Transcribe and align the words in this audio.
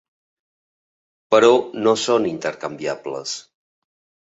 Però 1.35 1.51
no 1.85 1.95
són 2.05 2.27
intercanviables. 2.33 3.39